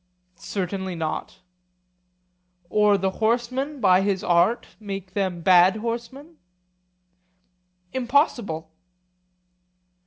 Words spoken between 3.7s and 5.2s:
by his art make